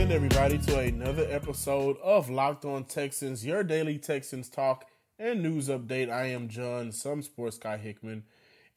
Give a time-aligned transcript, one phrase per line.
[0.00, 4.86] In, everybody, to another episode of Locked On Texans, your daily Texans talk
[5.18, 6.08] and news update.
[6.08, 8.24] I am John, some sports guy Hickman,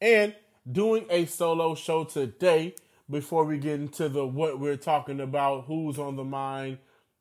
[0.02, 0.34] and
[0.70, 2.74] doing a solo show today.
[3.08, 6.76] Before we get into the what we're talking about, who's on the mind,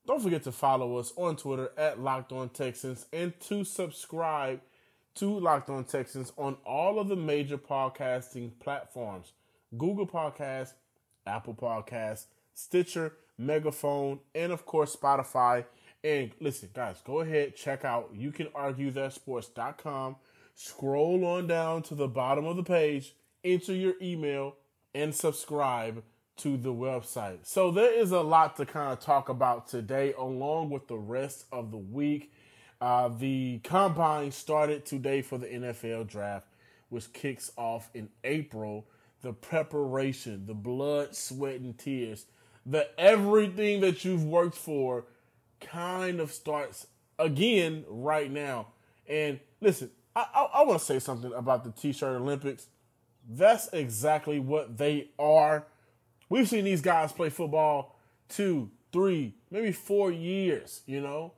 [0.05, 4.59] don't forget to follow us on Twitter at Locked On Texans and to subscribe
[5.15, 9.31] to Locked On Texans on all of the major podcasting platforms
[9.77, 10.73] Google Podcasts,
[11.25, 15.65] Apple Podcasts, Stitcher, Megaphone, and of course Spotify.
[16.03, 20.17] And listen, guys, go ahead, check out you can argue that sports.com.
[20.55, 24.55] Scroll on down to the bottom of the page, enter your email,
[24.93, 26.03] and subscribe
[26.37, 27.39] to the website.
[27.43, 31.45] So there is a lot to kind of talk about today, along with the rest
[31.51, 32.31] of the week.
[32.81, 36.47] Uh, the combine started today for the NFL draft,
[36.89, 38.85] which kicks off in April.
[39.21, 42.25] The preparation, the blood, sweat, and tears,
[42.65, 45.05] the everything that you've worked for
[45.59, 46.87] kind of starts
[47.19, 48.67] again right now.
[49.07, 52.67] And listen, I, I, I want to say something about the T shirt Olympics.
[53.29, 55.65] That's exactly what they are.
[56.29, 61.33] We've seen these guys play football two, three, maybe four years, you know?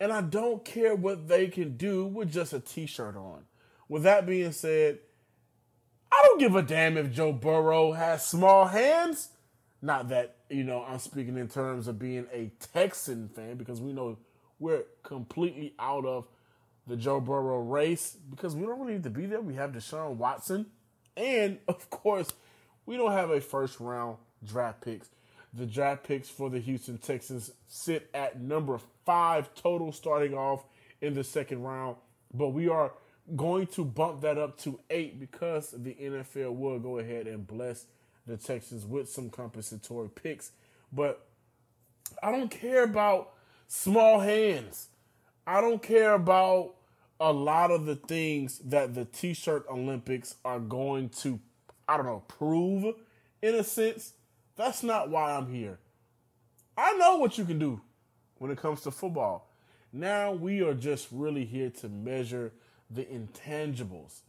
[0.00, 3.44] And I don't care what they can do with just a t shirt on.
[3.88, 4.98] With that being said,
[6.12, 9.30] I don't give a damn if Joe Burrow has small hands.
[9.80, 13.92] Not that, you know, I'm speaking in terms of being a Texan fan because we
[13.92, 14.18] know
[14.58, 16.26] we're completely out of
[16.86, 19.40] the Joe Burrow race because we don't really need to be there.
[19.40, 20.66] We have Deshaun Watson.
[21.16, 22.32] And, of course,
[22.86, 25.08] we don't have a first round draft picks.
[25.54, 30.64] The draft picks for the Houston Texans sit at number five total starting off
[31.00, 31.96] in the second round.
[32.34, 32.92] But we are
[33.36, 37.86] going to bump that up to eight because the NFL will go ahead and bless
[38.28, 40.52] the Texans with some compensatory picks.
[40.92, 41.26] But
[42.22, 43.32] I don't care about
[43.66, 44.88] small hands.
[45.46, 46.74] I don't care about
[47.20, 51.40] a lot of the things that the t shirt Olympics are going to,
[51.88, 52.94] I don't know, prove
[53.42, 54.12] in a sense.
[54.56, 55.78] That's not why I'm here.
[56.76, 57.80] I know what you can do
[58.38, 59.50] when it comes to football.
[59.92, 62.52] Now we are just really here to measure
[62.90, 64.20] the intangibles.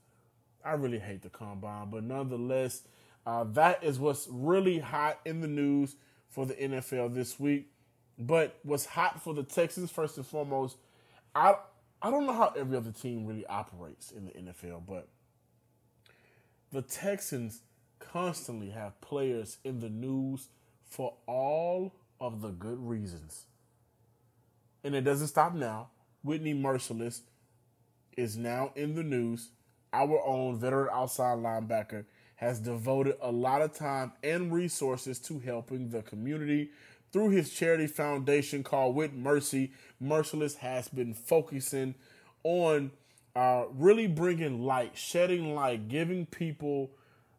[0.64, 2.82] I really hate the combine, but nonetheless,
[3.30, 5.96] uh, that is what's really hot in the news
[6.30, 7.68] for the NFL this week.
[8.18, 10.78] But what's hot for the Texans, first and foremost,
[11.36, 11.54] I
[12.02, 15.10] I don't know how every other team really operates in the NFL, but
[16.72, 17.62] the Texans
[18.00, 20.48] constantly have players in the news
[20.84, 23.46] for all of the good reasons.
[24.84, 25.90] And it doesn't stop now.
[26.24, 27.22] Whitney Mercilus
[28.18, 29.50] is now in the news.
[29.94, 32.06] Our own veteran outside linebacker
[32.40, 36.70] has devoted a lot of time and resources to helping the community
[37.12, 39.74] through his charity foundation called With Mercy.
[40.02, 41.96] Mercilus has been focusing
[42.46, 42.92] on
[43.36, 46.92] uh, really bringing light, shedding light, giving people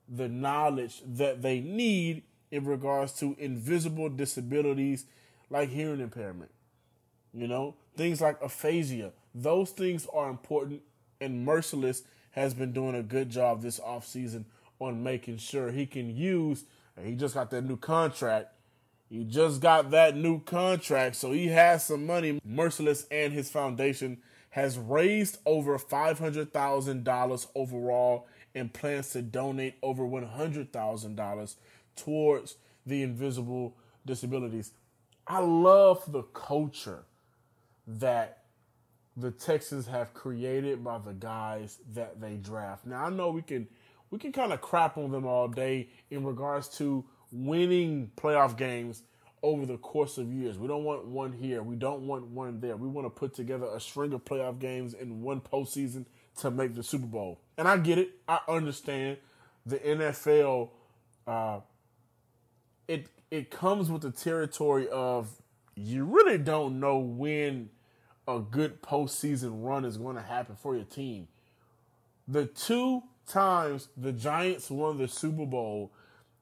[0.07, 5.07] the knowledge that they need in regards to invisible disabilities
[5.49, 6.51] like hearing impairment.
[7.33, 9.13] You know, things like aphasia.
[9.35, 10.83] Those things are important,
[11.23, 14.45] and Mercilus has been doing a good job this offseason
[14.81, 16.65] on making sure he can use.
[17.01, 18.49] He just got that new contract.
[19.09, 22.41] He just got that new contract, so he has some money.
[22.47, 24.19] Mercilus and his foundation
[24.51, 31.55] has raised over $500,000 overall and plans to donate over $100,000
[31.97, 32.57] towards
[32.87, 34.73] the invisible disabilities.
[35.27, 37.05] I love the culture
[37.87, 38.45] that
[39.17, 42.87] the Texans have created by the guys that they draft.
[42.87, 43.69] Now I know we can
[44.11, 49.03] we can kind of crap on them all day in regards to winning playoff games
[49.43, 50.59] over the course of years.
[50.59, 51.63] We don't want one here.
[51.63, 52.77] We don't want one there.
[52.77, 56.07] We want to put together a string of playoff games in one postseason
[56.39, 57.41] to make the Super Bowl.
[57.57, 58.11] And I get it.
[58.29, 59.19] I understand
[59.65, 60.71] the NFL.
[61.27, 61.61] Uh,
[62.89, 65.31] it it comes with the territory of
[65.77, 67.71] you really don't know when
[68.27, 71.29] a good postseason run is going to happen for your team.
[72.29, 75.93] The two times the Giants won the Super Bowl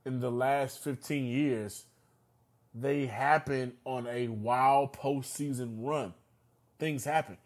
[0.04, 1.84] in the last 15 years,
[2.74, 6.14] they happen on a wild postseason run.
[6.78, 7.36] Things happen.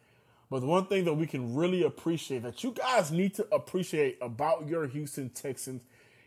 [0.51, 4.19] But the one thing that we can really appreciate, that you guys need to appreciate
[4.21, 5.83] about your Houston Texans,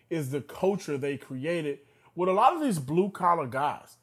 [0.09, 1.79] is the culture they created
[2.15, 3.97] with a lot of these blue collar guys.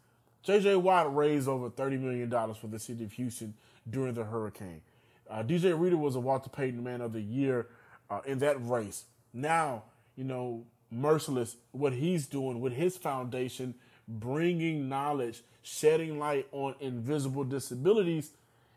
[0.46, 3.54] JJ Watt raised over $30 million for the city of Houston
[3.88, 4.80] during the hurricane.
[5.28, 7.68] Uh, DJ Reader was a Walter Payton Man of the Year
[8.12, 9.04] uh, in that race.
[9.32, 9.84] Now,
[10.16, 13.74] you know, Mercilus, what he's doing with his foundation,
[14.06, 18.32] bringing knowledge, shedding light on invisible disabilities,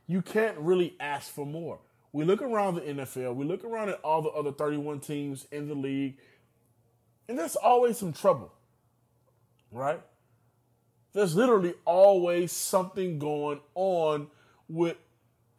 [0.07, 1.79] you can't really ask for more.
[2.13, 5.67] We look around the NFL, we look around at all the other 31 teams in
[5.67, 6.17] the league,
[7.27, 8.53] and there's always some trouble,
[9.69, 9.99] right?
[11.11, 14.27] There's literally always something going on
[14.69, 14.95] with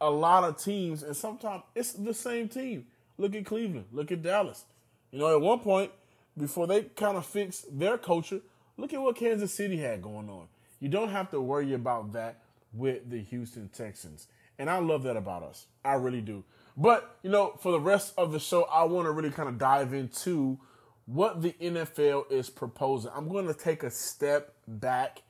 [0.01, 2.87] a lot of teams, and sometimes it's the same team.
[3.17, 4.65] Look at Cleveland, look at Dallas.
[5.11, 5.91] You know, at one point,
[6.37, 8.41] before they kind of fixed their culture,
[8.77, 10.47] look at what Kansas City had going on.
[10.79, 12.41] You don't have to worry about that
[12.73, 14.27] with the Houston Texans.
[14.59, 15.65] And I love that about us.
[15.83, 16.43] I really do.
[16.75, 19.57] But, you know, for the rest of the show, I want to really kind of
[19.57, 20.59] dive into
[21.05, 23.11] what the NFL is proposing.
[23.15, 25.23] I'm going to take a step back,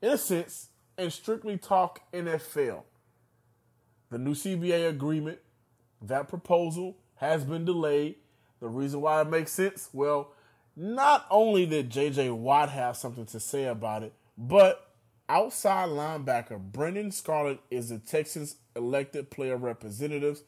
[0.00, 2.84] in a sense, and strictly talk NFL.
[4.10, 5.38] The new CBA agreement,
[6.00, 8.16] that proposal has been delayed.
[8.60, 10.32] The reason why it makes sense, well,
[10.74, 14.88] not only did JJ Watt have something to say about it, but
[15.28, 20.42] outside linebacker Brennan Scarlett is the Texans' elected player representatives.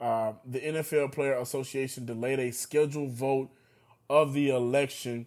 [0.00, 3.50] Uh, the NFL Player Association delayed a scheduled vote
[4.08, 5.26] of the election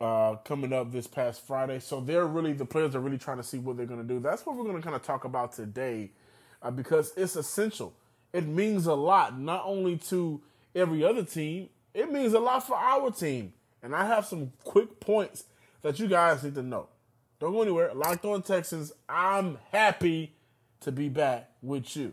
[0.00, 1.80] uh, coming up this past Friday.
[1.80, 4.20] So they're really the players are really trying to see what they're going to do.
[4.20, 6.10] That's what we're going to kind of talk about today
[6.62, 7.94] uh, because it's essential.
[8.32, 10.40] It means a lot, not only to
[10.74, 13.52] every other team, it means a lot for our team.
[13.82, 15.44] And I have some quick points
[15.82, 16.88] that you guys need to know.
[17.40, 17.92] Don't go anywhere.
[17.94, 20.34] Locked on Texans, I'm happy
[20.80, 22.12] to be back with you.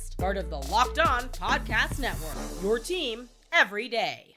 [0.21, 2.35] part of the Locked On Podcast Network.
[2.61, 4.35] Your team every day.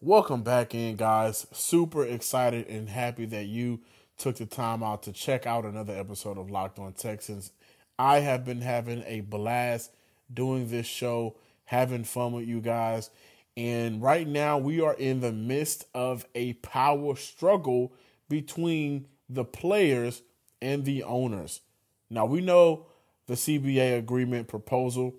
[0.00, 1.46] Welcome back in, guys.
[1.52, 3.80] Super excited and happy that you
[4.16, 7.52] took the time out to check out another episode of Locked On Texans.
[7.98, 9.92] I have been having a blast
[10.32, 13.10] doing this show, having fun with you guys.
[13.54, 17.92] And right now, we are in the midst of a power struggle
[18.30, 20.22] between the players
[20.62, 21.60] and the owners.
[22.08, 22.86] Now, we know
[23.28, 25.14] the CBA agreement proposal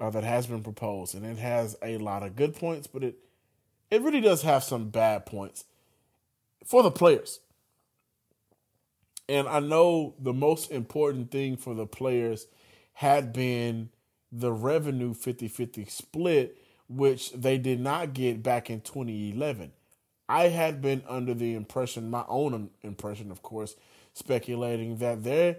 [0.00, 3.16] uh, that has been proposed, and it has a lot of good points, but it
[3.90, 5.64] it really does have some bad points
[6.64, 7.40] for the players.
[9.28, 12.46] And I know the most important thing for the players
[12.94, 13.90] had been
[14.32, 16.56] the revenue 50 50 split
[16.90, 19.70] which they did not get back in 2011.
[20.28, 23.76] I had been under the impression, my own impression, of course,
[24.12, 25.58] speculating that there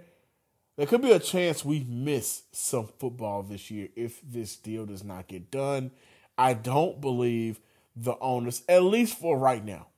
[0.82, 5.04] there could be a chance we miss some football this year if this deal does
[5.04, 5.92] not get done.
[6.40, 7.60] I don't believe
[7.96, 9.90] the owners, at least for right now.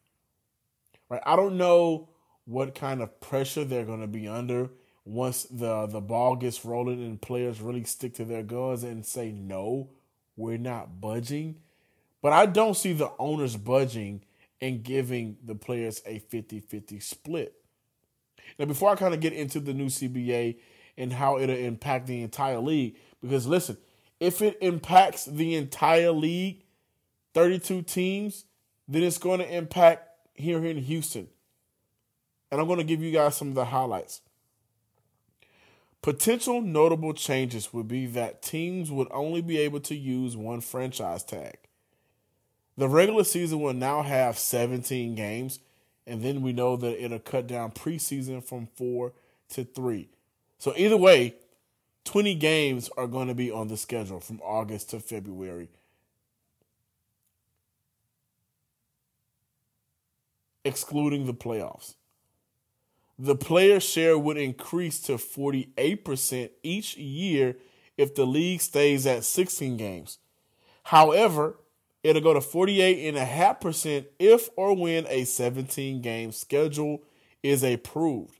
[1.08, 1.22] Right?
[1.26, 2.10] I don't know
[2.44, 4.72] what kind of pressure they're going to be under
[5.06, 9.32] once the the ball gets rolling and players really stick to their guns and say
[9.32, 9.88] no
[10.36, 11.62] we're not budging.
[12.22, 14.26] But I don't see the owners budging
[14.60, 17.54] and giving the players a 50 50 split.
[18.60, 20.58] Now, before I kind of get into the new CBA
[20.98, 23.78] and how it'll impact the entire league, because listen,
[24.20, 26.64] if it impacts the entire league,
[27.34, 28.46] 32 teams,
[28.88, 31.28] then it's going to impact here in Houston.
[32.52, 34.22] And I'm going to give you guys some of the highlights.
[36.02, 41.24] Potential notable changes would be that teams would only be able to use one franchise
[41.24, 41.58] tag.
[42.76, 45.60] The regular season will now have 17 games,
[46.06, 49.14] and then we know that it'll cut down preseason from four
[49.50, 50.10] to three.
[50.64, 51.36] So, either way,
[52.06, 55.68] 20 games are going to be on the schedule from August to February.
[60.64, 61.96] Excluding the playoffs.
[63.20, 67.58] The player share would increase to 48% each year
[67.98, 70.20] if the league stays at 16 games.
[70.84, 71.58] However,
[72.04, 77.04] it'll go to 48.5% if or when a 17 game schedule
[77.44, 78.40] is approved.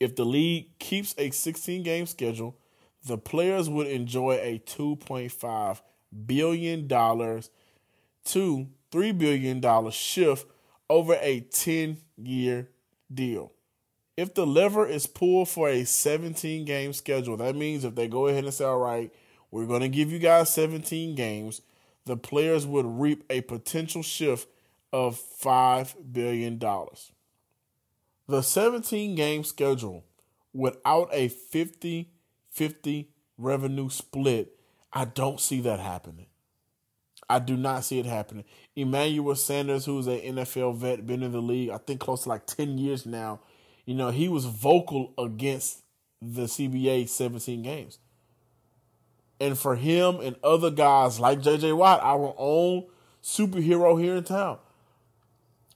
[0.00, 2.56] If the league keeps a 16 game schedule,
[3.04, 5.80] the players would enjoy a $2.5
[6.26, 10.46] billion to $3 billion shift
[10.88, 12.68] over a 10 year
[13.12, 13.52] deal.
[14.16, 18.26] If the lever is pulled for a 17 game schedule, that means if they go
[18.26, 19.12] ahead and say, all right,
[19.50, 21.62] we're going to give you guys 17 games,
[22.06, 24.48] the players would reap a potential shift
[24.92, 26.58] of $5 billion.
[28.30, 30.04] The 17 game schedule
[30.54, 32.12] without a 50
[32.48, 34.52] 50 revenue split,
[34.92, 36.26] I don't see that happening.
[37.28, 38.44] I do not see it happening.
[38.76, 42.46] Emmanuel Sanders, who's an NFL vet, been in the league, I think close to like
[42.46, 43.40] 10 years now,
[43.84, 45.82] you know, he was vocal against
[46.22, 47.98] the CBA 17 games.
[49.40, 52.86] And for him and other guys like JJ Watt, our own
[53.24, 54.60] superhero here in town,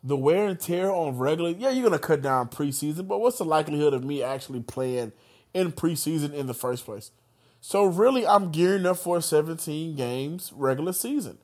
[0.04, 3.44] the wear and tear on regular, yeah, you're to cut down preseason, but what's the
[3.44, 5.12] likelihood of me actually playing
[5.52, 7.10] in preseason in the first place?
[7.60, 11.38] So really, I'm gearing up for 17 games regular season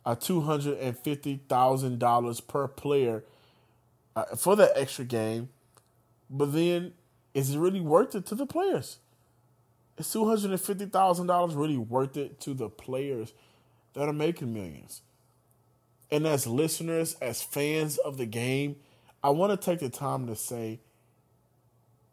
[0.06, 3.24] uh, $250,000 per player
[4.14, 5.48] uh, for that extra game.
[6.30, 6.92] But then
[7.34, 8.98] is it really worth it to the players?
[9.96, 13.32] Is two hundred and fifty thousand dollars really worth it to the players
[13.92, 15.02] that are making millions?
[16.10, 18.76] And as listeners, as fans of the game,
[19.22, 20.80] I want to take the time to say,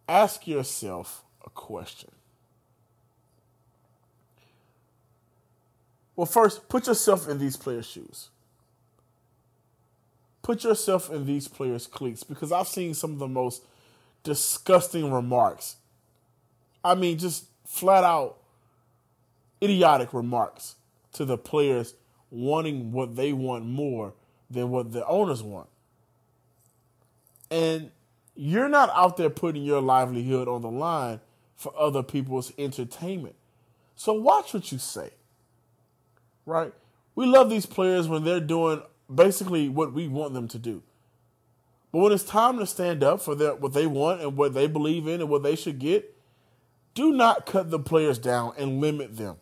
[0.08, 2.12] ask yourself a question.
[6.22, 8.30] Well, first, put yourself in these players' shoes.
[10.44, 13.64] Put yourself in these players' cleats because I've seen some of the most
[14.22, 15.78] disgusting remarks.
[16.84, 18.38] I mean, just flat out
[19.64, 20.76] idiotic remarks
[21.14, 21.96] to the players
[22.30, 24.14] wanting what they want more
[24.48, 25.70] than what the owners want.
[27.50, 27.90] And
[28.36, 31.20] you're not out there putting your livelihood on the line
[31.56, 33.34] for other people's entertainment.
[33.96, 35.14] So watch what you say.
[36.46, 36.74] Right?
[37.16, 38.82] We love these players when they're doing
[39.14, 40.84] basically what we want them to do.
[41.92, 44.68] But when it's time to stand up for their, what they want and what they
[44.68, 46.16] believe in and what they should get,
[46.94, 49.38] do not cut the players down and limit them.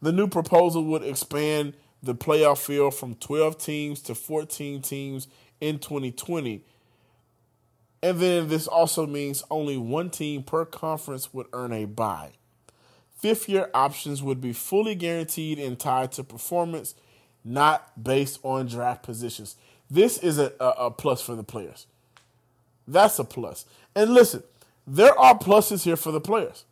[0.00, 5.26] The new proposal would expand the playoff field from 12 teams to 14 teams
[5.60, 6.64] in 2020.
[8.00, 12.37] And then this also means only one team per conference would earn a bye.
[13.18, 16.94] Fifth year options would be fully guaranteed and tied to performance,
[17.44, 19.56] not based on draft positions.
[19.90, 21.86] This is a, a, a plus for the players.
[22.86, 23.66] That's a plus.
[23.96, 24.44] And listen,
[24.86, 26.64] there are pluses here for the players.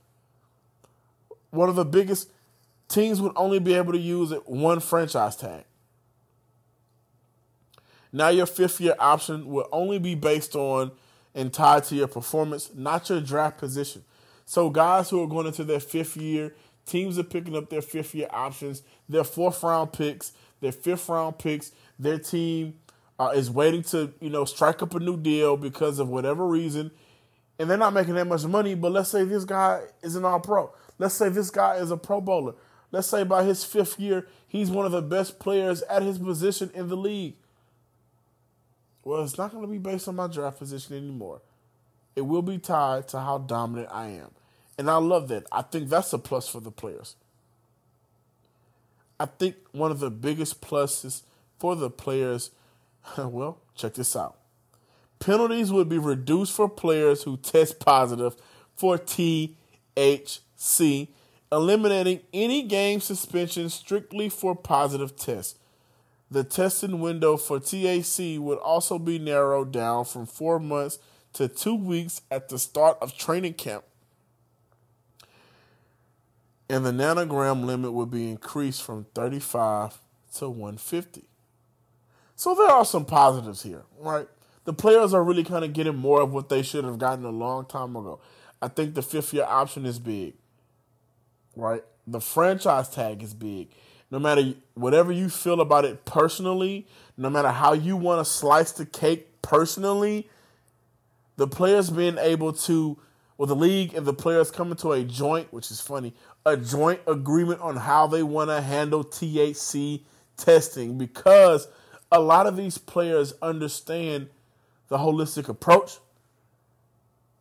[1.50, 2.30] One of the biggest
[2.88, 5.64] teams would only be able to use one franchise tag.
[8.12, 10.92] Now your fifth year option will only be based on
[11.34, 14.04] and tied to your performance, not your draft position.
[14.46, 16.54] So guys who are going into their fifth year,
[16.86, 21.38] teams are picking up their fifth year options, their fourth round picks, their fifth round
[21.38, 22.74] picks, their team
[23.18, 26.92] uh, is waiting to you know strike up a new deal because of whatever reason,
[27.58, 28.74] and they're not making that much money.
[28.74, 30.72] But let's say this guy is an All Pro.
[30.98, 32.54] Let's say this guy is a Pro Bowler.
[32.92, 36.70] Let's say by his fifth year, he's one of the best players at his position
[36.72, 37.34] in the league.
[39.02, 41.42] Well, it's not going to be based on my draft position anymore.
[42.14, 44.30] It will be tied to how dominant I am.
[44.78, 45.46] And I love that.
[45.50, 47.16] I think that's a plus for the players.
[49.18, 51.22] I think one of the biggest pluses
[51.58, 52.50] for the players,
[53.18, 54.36] well, check this out.
[55.18, 58.36] Penalties would be reduced for players who test positive
[58.74, 59.48] for THC,
[61.50, 65.58] eliminating any game suspension strictly for positive tests.
[66.30, 70.98] The testing window for THC would also be narrowed down from four months
[71.34, 73.84] to two weeks at the start of training camp.
[76.68, 80.00] And the nanogram limit would be increased from 35
[80.38, 81.24] to 150.
[82.34, 84.28] So there are some positives here, right?
[84.64, 87.30] The players are really kind of getting more of what they should have gotten a
[87.30, 88.20] long time ago.
[88.60, 90.34] I think the fifth year option is big,
[91.54, 91.84] right?
[92.06, 93.68] The franchise tag is big.
[94.10, 98.72] No matter whatever you feel about it personally, no matter how you want to slice
[98.72, 100.28] the cake personally,
[101.36, 102.98] the players being able to,
[103.38, 106.14] well, the league and the players coming to a joint, which is funny,
[106.44, 110.02] a joint agreement on how they want to handle THC
[110.36, 111.68] testing because
[112.10, 114.28] a lot of these players understand
[114.88, 115.98] the holistic approach.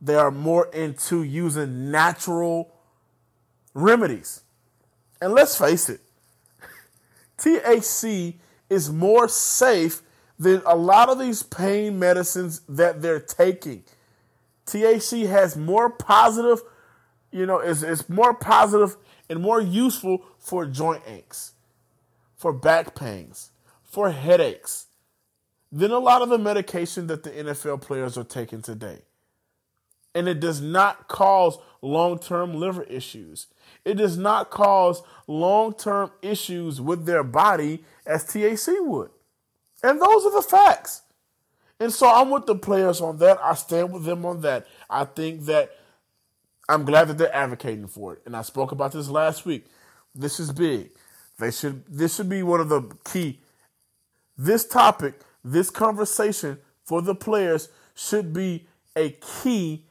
[0.01, 2.73] They are more into using natural
[3.73, 4.41] remedies.
[5.21, 6.01] And let's face it,
[7.37, 8.35] THC
[8.69, 10.01] is more safe
[10.37, 13.83] than a lot of these pain medicines that they're taking.
[14.65, 16.61] THC has more positive,
[17.31, 18.97] you know, it's, it's more positive
[19.29, 21.53] and more useful for joint aches,
[22.35, 23.51] for back pains,
[23.83, 24.87] for headaches
[25.71, 28.99] than a lot of the medication that the NFL players are taking today.
[30.13, 33.47] And it does not cause long term liver issues.
[33.83, 39.11] It does not cause long term issues with their body as THC would.
[39.83, 41.01] And those are the facts.
[41.79, 43.37] And so I'm with the players on that.
[43.43, 44.65] I stand with them on that.
[44.89, 45.71] I think that
[46.69, 48.21] I'm glad that they're advocating for it.
[48.25, 49.65] And I spoke about this last week.
[50.13, 50.91] This is big.
[51.37, 53.39] They should this should be one of the key
[54.37, 59.11] this topic, this conversation for the players should be a
[59.41, 59.85] key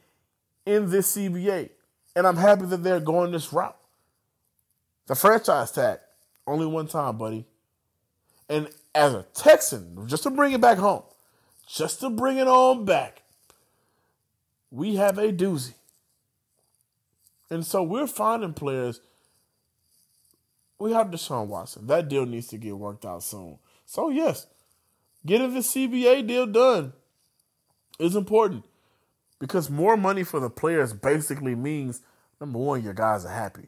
[0.65, 1.69] in this CBA.
[2.15, 3.77] And I'm happy that they're going this route.
[5.07, 5.99] The franchise tag,
[6.47, 7.45] only one time, buddy.
[8.49, 11.03] And as a Texan, just to bring it back home,
[11.65, 13.21] just to bring it on back,
[14.71, 15.73] we have a doozy.
[17.49, 19.01] And so we're finding players.
[20.79, 21.87] We have Deshaun Watson.
[21.87, 23.59] That deal needs to get worked out soon.
[23.85, 24.47] So, yes,
[25.25, 26.93] getting the CBA deal done
[27.99, 28.65] is important
[29.39, 32.01] because more money for the players basically means
[32.41, 33.67] number one, your guys are happy.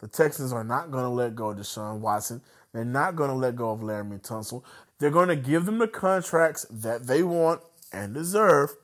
[0.00, 2.40] The Texans are not going to let go of Deshaun Watson.
[2.72, 4.62] They're not going to let go of Laremy Tunsil.
[4.98, 8.74] They're going to give them the contracts that they want and deserve,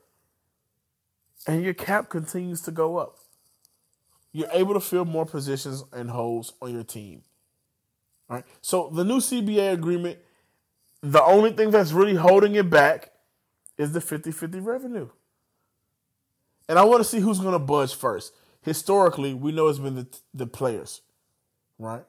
[1.47, 3.17] and your cap continues to go up.
[4.31, 7.21] You're able to fill more positions and holes on your team.
[8.29, 8.45] All right.
[8.61, 10.19] So the new CBA agreement,
[11.01, 13.11] the only thing that's really holding it back
[13.77, 15.09] is the 50-50 revenue.
[16.69, 18.33] And I want to see who's going to budge first.
[18.61, 21.01] Historically, we know it's been the, the players,
[21.77, 22.05] right?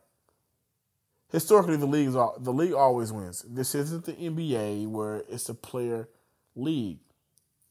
[1.35, 3.45] Historically, the leagues the league always wins.
[3.49, 6.09] This isn't the NBA where it's a player
[6.55, 7.01] league.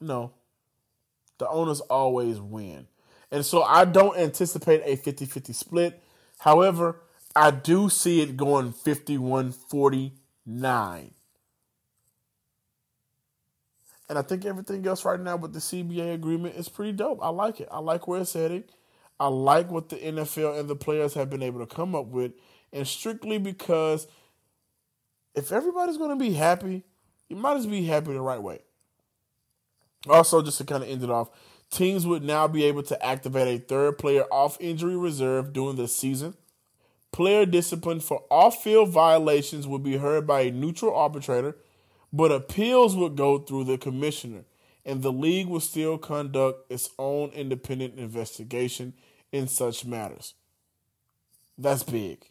[0.02, 0.34] No,
[1.38, 2.88] the owners always win.
[3.32, 6.04] And so I don't anticipate a 50 50 split.
[6.40, 7.04] However,
[7.38, 11.12] I do see it going 51 49.
[14.10, 17.20] And I think everything else right now with the CBA agreement is pretty dope.
[17.22, 17.70] I like it.
[17.72, 18.66] I like where it's heading.
[19.22, 22.34] I like what the NFL and the players have been able to come up with.
[22.74, 24.08] And strictly because
[25.36, 26.84] if everybody's going to be happy,
[27.30, 28.60] you might as well be happy the right way.
[30.10, 31.30] Also, just to kind of end it off,
[31.70, 35.88] teams would now be able to activate a third player off injury reserve during the
[35.88, 36.36] season.
[37.12, 41.56] Player discipline for off field violations would be heard by a neutral arbitrator,
[42.12, 44.46] but appeals would go through the commissioner,
[44.84, 48.94] and the league would still conduct its own independent investigation
[49.32, 50.34] in such matters.
[51.58, 52.26] That's big.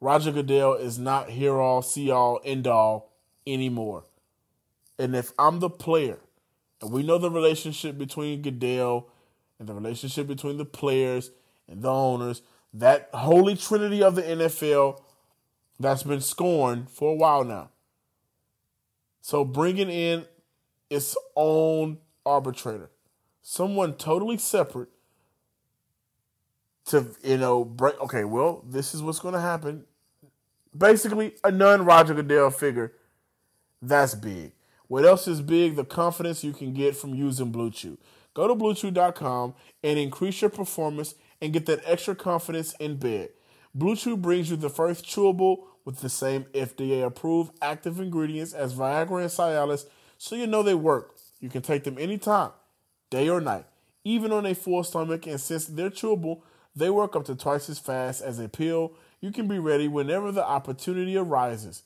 [0.00, 3.12] Roger Goodell is not hear all, see all, end all
[3.46, 4.04] anymore.
[4.98, 6.18] And if I'm the player,
[6.80, 9.08] and we know the relationship between Goodell
[9.58, 11.30] and the relationship between the players
[11.68, 15.00] and the owners, that holy trinity of the NFL
[15.78, 17.70] that's been scorned for a while now.
[19.20, 20.26] So bringing in
[20.90, 22.90] its own arbitrator,
[23.42, 24.90] someone totally separate
[26.86, 28.00] to you know break.
[28.00, 29.84] Okay, well, this is what's going to happen.
[30.76, 32.92] Basically, a non Roger Goodell figure.
[33.80, 34.52] That's big.
[34.88, 35.76] What else is big?
[35.76, 37.98] The confidence you can get from using Blue Chew.
[38.34, 43.30] Go to bluechew.com and increase your performance and get that extra confidence in bed.
[43.74, 48.74] Blue Chew brings you the first chewable with the same FDA approved active ingredients as
[48.74, 51.16] Viagra and Cialis, so you know they work.
[51.40, 52.50] You can take them anytime,
[53.10, 53.66] day or night,
[54.04, 56.42] even on a full stomach, and since they're chewable,
[56.76, 58.92] they work up to twice as fast as a pill.
[59.20, 61.82] You can be ready whenever the opportunity arises.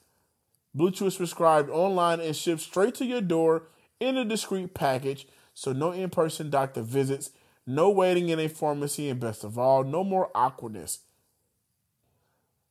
[0.75, 3.65] Blue Chew is prescribed online and shipped straight to your door
[4.01, 7.31] in a discreet package, so no in person doctor visits,
[7.67, 11.01] no waiting in a pharmacy, and best of all, no more awkwardness.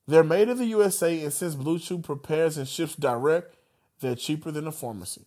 [0.08, 3.56] They're made in the USA, and since Blue Chew prepares and ships direct,
[4.00, 5.26] they're cheaper than a pharmacy.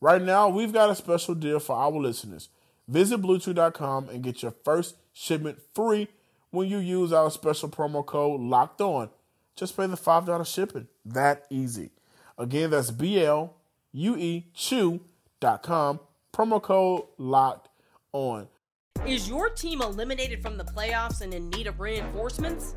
[0.00, 2.48] Right now, we've got a special deal for our listeners.
[2.88, 6.08] Visit BlueChew.com and get your first shipment free
[6.52, 9.10] when you use our special promo code LOCKED ON.
[9.56, 10.86] Just pay the $5 shipping.
[11.04, 11.90] That easy.
[12.38, 13.56] Again, that's B L
[13.92, 16.00] U E Chew.com.
[16.32, 17.68] Promo code LOCKED
[18.12, 18.48] ON.
[19.06, 22.76] Is your team eliminated from the playoffs and in need of reinforcements?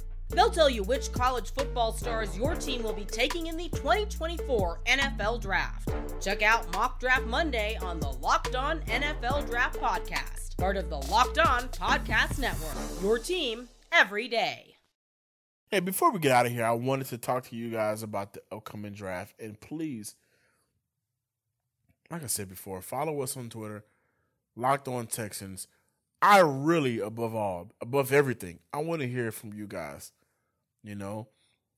[0.33, 4.79] They'll tell you which college football stars your team will be taking in the 2024
[4.85, 5.89] NFL Draft.
[6.21, 10.97] Check out Mock Draft Monday on the Locked On NFL Draft Podcast, part of the
[10.97, 12.75] Locked On Podcast Network.
[13.01, 14.75] Your team every day.
[15.69, 18.33] Hey, before we get out of here, I wanted to talk to you guys about
[18.33, 19.33] the upcoming draft.
[19.39, 20.15] And please,
[22.09, 23.85] like I said before, follow us on Twitter,
[24.55, 25.67] Locked On Texans.
[26.21, 30.11] I really, above all, above everything, I want to hear from you guys.
[30.83, 31.27] You know,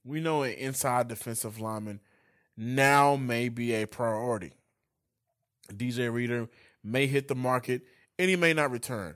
[0.04, 2.00] we know an inside defensive lineman
[2.56, 4.54] now may be a priority.
[5.70, 6.50] DJ Reader
[6.84, 7.84] may hit the market
[8.20, 9.16] and he may not return.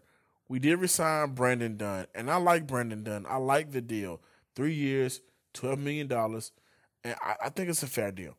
[0.49, 3.25] We did resign Brandon Dunn, and I like Brandon Dunn.
[3.27, 4.21] I like the deal.
[4.55, 5.19] Three years,
[5.53, 8.37] $12 million, and I, I think it's a fair deal.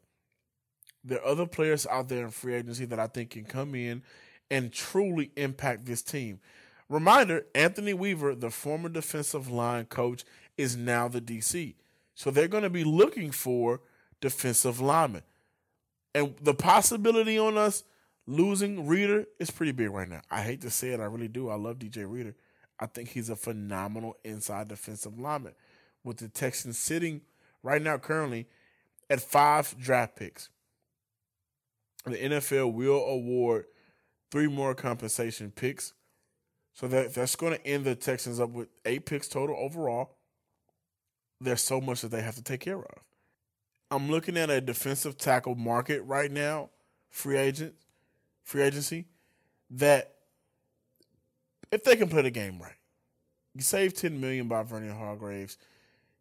[1.04, 4.02] There are other players out there in free agency that I think can come in
[4.50, 6.40] and truly impact this team.
[6.88, 10.24] Reminder Anthony Weaver, the former defensive line coach,
[10.58, 11.74] is now the DC.
[12.14, 13.80] So they're going to be looking for
[14.20, 15.22] defensive linemen.
[16.14, 17.84] And the possibility on us
[18.26, 20.22] losing Reader is pretty big right now.
[20.30, 21.48] I hate to say it, I really do.
[21.48, 22.34] I love DJ Reader.
[22.80, 25.54] I think he's a phenomenal inside defensive lineman.
[26.04, 27.22] With the Texans sitting
[27.62, 28.46] right now currently
[29.08, 30.48] at five draft picks,
[32.04, 33.66] the NFL will award
[34.30, 35.92] three more compensation picks.
[36.74, 40.17] So that that's going to end the Texans up with eight picks total overall.
[41.40, 43.02] There's so much that they have to take care of.
[43.90, 46.70] I'm looking at a defensive tackle market right now,
[47.10, 47.74] free agent,
[48.44, 49.06] free agency,
[49.70, 50.14] that
[51.70, 52.74] if they can play the game right,
[53.54, 55.58] you save 10 million by Vernon Hargreaves.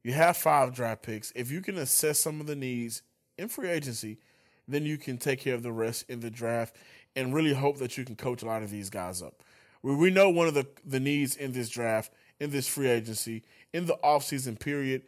[0.03, 1.31] You have five draft picks.
[1.35, 3.01] If you can assess some of the needs
[3.37, 4.17] in free agency,
[4.67, 6.75] then you can take care of the rest in the draft
[7.15, 9.43] and really hope that you can coach a lot of these guys up.
[9.81, 13.43] We, we know one of the, the needs in this draft, in this free agency,
[13.73, 15.03] in the offseason period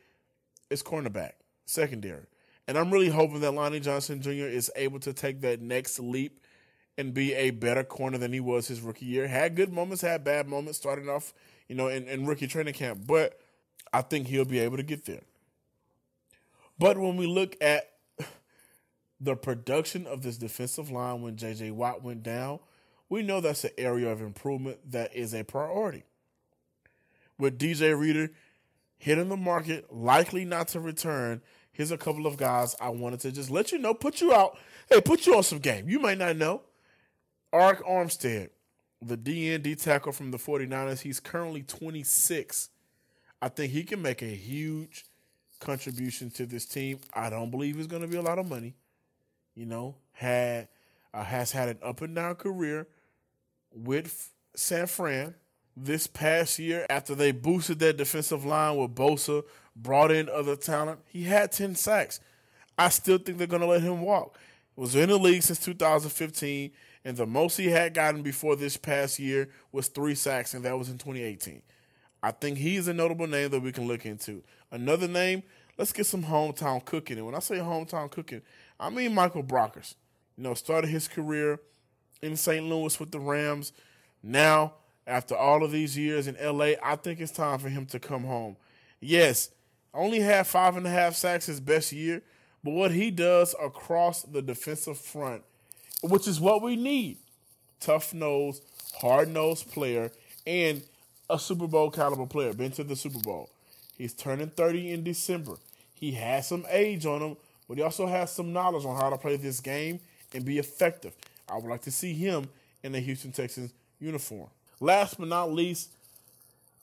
[0.69, 1.33] is cornerback,
[1.65, 2.25] secondary.
[2.67, 4.45] And I'm really hoping that Lonnie Johnson Jr.
[4.45, 6.39] is able to take that next leap
[6.99, 9.27] and be a better corner than he was his rookie year.
[9.27, 11.33] Had good moments, had bad moments starting off,
[11.67, 13.07] you know, in, in rookie training camp.
[13.07, 13.39] But
[13.91, 15.23] I think he'll be able to get there.
[16.77, 17.89] But when we look at
[19.19, 22.59] the production of this defensive line when JJ Watt went down,
[23.09, 26.03] we know that's an area of improvement that is a priority.
[27.37, 28.31] With DJ Reader
[28.99, 33.31] hitting the market, likely not to return, here's a couple of guys I wanted to
[33.31, 34.57] just let you know, put you out.
[34.89, 35.89] Hey, put you on some game.
[35.89, 36.61] You might not know.
[37.53, 38.49] Arik Armstead,
[39.01, 42.69] the DND tackle from the 49ers, he's currently 26.
[43.41, 45.05] I think he can make a huge
[45.59, 46.99] contribution to this team.
[47.13, 48.75] I don't believe it's going to be a lot of money.
[49.55, 50.67] You know, had
[51.13, 52.87] uh, has had an up and down career
[53.73, 55.35] with San Fran
[55.83, 59.43] this past year after they boosted their defensive line with Bosa,
[59.75, 60.99] brought in other talent.
[61.05, 62.19] He had 10 sacks.
[62.77, 64.37] I still think they're going to let him walk.
[64.75, 66.71] Was in the league since 2015
[67.03, 70.77] And the most he had gotten before this past year was three sacks, and that
[70.77, 71.61] was in 2018.
[72.21, 74.43] I think he's a notable name that we can look into.
[74.71, 75.43] Another name,
[75.77, 77.17] let's get some hometown cooking.
[77.17, 78.41] And when I say hometown cooking,
[78.79, 79.95] I mean Michael Brockers.
[80.37, 81.59] You know, started his career
[82.21, 82.65] in St.
[82.65, 83.71] Louis with the Rams.
[84.21, 84.73] Now,
[85.09, 88.23] after all of these years in LA, I think it's time for him to come
[88.23, 88.55] home.
[88.99, 89.49] Yes,
[89.93, 92.21] only had five and a half sacks his best year,
[92.63, 95.43] but what he does across the defensive front,
[96.03, 97.17] which is what we need
[97.79, 98.61] tough nose,
[98.99, 100.11] hard nosed player,
[100.45, 100.83] and
[101.29, 102.53] a Super Bowl caliber player.
[102.53, 103.49] Been to the Super Bowl.
[103.97, 105.55] He's turning 30 in December.
[105.93, 109.17] He has some age on him, but he also has some knowledge on how to
[109.17, 109.99] play this game
[110.33, 111.13] and be effective.
[111.49, 112.49] I would like to see him
[112.83, 114.49] in the Houston Texans uniform.
[114.79, 115.91] Last but not least,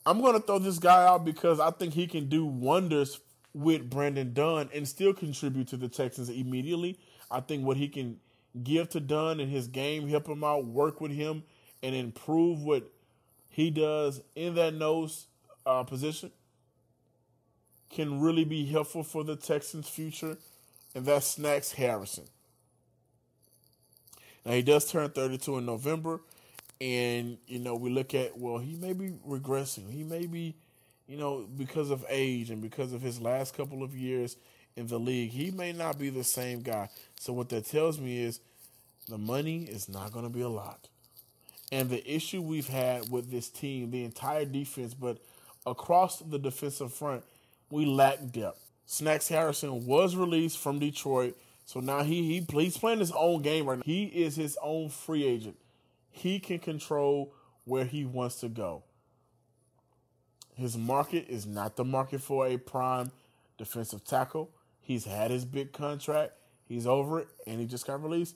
[0.05, 3.19] I'm going to throw this guy out because I think he can do wonders
[3.53, 6.97] with Brandon Dunn and still contribute to the Texans immediately.
[7.31, 8.19] I think what he can
[8.63, 11.43] give to Dunn in his game, help him out, work with him,
[11.83, 12.91] and improve what
[13.49, 15.27] he does in that nose
[15.65, 16.31] uh, position
[17.89, 20.37] can really be helpful for the Texans' future,
[20.93, 22.25] and that's Snacks Harrison.
[24.45, 26.21] Now he does turn 32 in November,
[26.79, 29.91] and you know we look at well he may be regressing.
[29.91, 30.55] He may be,
[31.07, 34.37] you know, because of age and because of his last couple of years
[34.75, 36.89] in the league, he may not be the same guy.
[37.19, 38.39] So what that tells me is
[39.07, 40.87] the money is not going to be a lot.
[41.71, 45.17] And the issue we've had with this team, the entire defense, but
[45.65, 47.23] across the defensive front,
[47.69, 48.63] we lack depth.
[48.85, 51.35] Snacks Harrison was released from Detroit
[51.67, 53.83] so now he, he he's playing his own game right now.
[53.85, 55.57] He is his own free agent.
[56.17, 57.31] He can control
[57.65, 58.83] where he wants to go.
[60.55, 63.11] His market is not the market for a prime
[63.59, 64.49] defensive tackle.
[64.81, 66.33] He's had his big contract.
[66.67, 68.35] He's over it, and he just got released.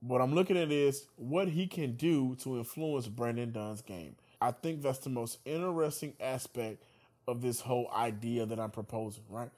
[0.00, 4.16] What I'm looking at is what he can do to influence Brandon Dunn's game.
[4.40, 6.82] I think that's the most interesting aspect
[7.28, 9.50] of this whole idea that I'm proposing, right?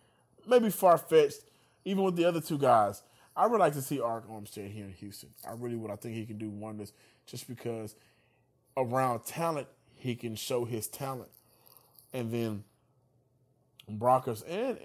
[0.46, 1.40] Maybe far fetched,
[1.86, 3.02] even with the other two guys.
[3.34, 5.30] I would like to see Arik Armstead here in Houston.
[5.48, 5.90] I really would.
[5.90, 6.92] I think he can do wonders
[7.26, 7.94] just because
[8.76, 11.30] around talent, he can show his talent.
[12.12, 12.64] And then
[13.90, 14.78] Brockers and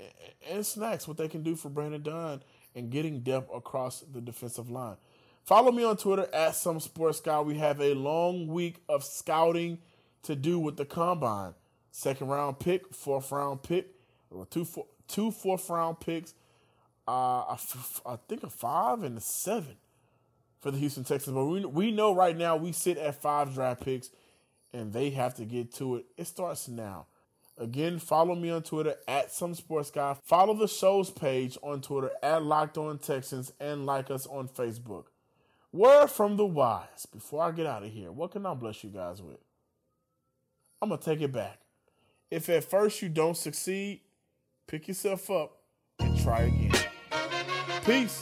[0.49, 2.43] and Snacks, what they can do for Brandon Dunn
[2.75, 4.97] and getting depth across the defensive line.
[5.43, 7.39] Follow me on Twitter at some sports guy.
[7.39, 9.79] We have a long week of scouting
[10.23, 11.53] to do with the combine.
[11.91, 13.87] Second round pick, fourth round pick,
[14.29, 16.33] or two four, two fourth round picks
[17.07, 17.55] uh,
[18.05, 19.77] I think a five and a seven
[20.59, 21.35] for the Houston Texans.
[21.35, 24.09] But we we know right now we sit at five draft picks,
[24.73, 26.05] and they have to get to it.
[26.17, 27.07] It starts now.
[27.59, 30.15] Again, follow me on Twitter at some sports guy.
[30.23, 35.05] Follow the show's page on Twitter at Locked On Texans and like us on Facebook.
[35.71, 37.07] Word from the wise.
[37.11, 39.39] Before I get out of here, what can I bless you guys with?
[40.81, 41.59] I'm gonna take it back.
[42.29, 44.01] If at first you don't succeed,
[44.67, 45.57] pick yourself up
[45.99, 46.71] and try again.
[47.85, 48.21] Peace.